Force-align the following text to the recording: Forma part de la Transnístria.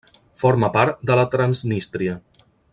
Forma 0.43 0.69
part 0.77 1.03
de 1.11 1.19
la 1.19 1.27
Transnístria. 1.37 2.19